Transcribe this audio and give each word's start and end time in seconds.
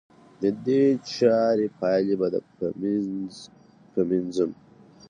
د 0.41 0.43
دې 0.65 0.83
چارې 1.15 1.67
پايلې 1.79 2.15
به 2.19 2.27
د 2.33 2.35
فيمينزم 3.91 4.51